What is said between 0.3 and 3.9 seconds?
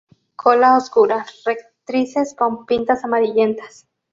Cola oscura; rectrices con pintas amarillentas.